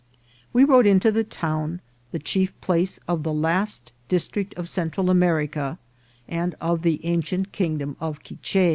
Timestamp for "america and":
5.11-6.55